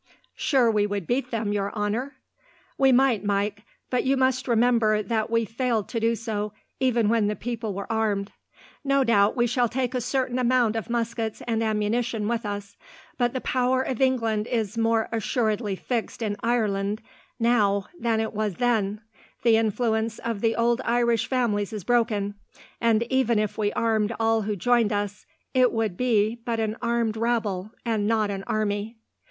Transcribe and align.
"Sure 0.33 0.71
we 0.71 0.87
would 0.87 1.05
beat 1.05 1.29
them, 1.29 1.53
your 1.53 1.71
honour." 1.75 2.15
"We 2.75 2.91
might, 2.91 3.23
Mike; 3.23 3.61
but 3.91 4.03
you 4.03 4.17
must 4.17 4.47
remember 4.47 5.03
that 5.03 5.29
we 5.29 5.45
failed 5.45 5.87
to 5.89 5.99
do 5.99 6.15
so, 6.15 6.53
even 6.79 7.07
when 7.07 7.27
the 7.27 7.35
people 7.35 7.75
were 7.75 7.85
armed. 7.91 8.31
No 8.83 9.03
doubt 9.03 9.35
we 9.37 9.45
shall 9.45 9.69
take 9.69 9.93
a 9.93 10.01
certain 10.01 10.39
amount 10.39 10.75
of 10.75 10.89
muskets 10.89 11.43
and 11.47 11.61
ammunition 11.61 12.27
with 12.27 12.47
us, 12.47 12.75
but 13.19 13.33
the 13.33 13.41
power 13.41 13.83
of 13.83 14.01
England 14.01 14.47
is 14.47 14.75
more 14.75 15.07
assuredly 15.11 15.75
fixed 15.75 16.23
in 16.23 16.35
Ireland 16.41 17.03
now 17.39 17.85
than 17.99 18.19
it 18.19 18.33
was 18.33 18.55
then 18.55 19.01
the 19.43 19.55
influence 19.55 20.17
of 20.17 20.41
the 20.41 20.55
old 20.55 20.81
Irish 20.83 21.27
families 21.27 21.71
is 21.71 21.83
broken, 21.83 22.33
and 22.81 23.03
even 23.03 23.37
if 23.37 23.55
we 23.55 23.71
armed 23.73 24.15
all 24.19 24.41
who 24.41 24.55
joined 24.55 24.91
us, 24.91 25.27
it 25.53 25.71
would 25.71 25.95
be 25.95 26.41
but 26.43 26.59
an 26.59 26.75
armed 26.81 27.15
rabble 27.17 27.69
and 27.85 28.07
not 28.07 28.31
an 28.31 28.43
army. 28.47 28.97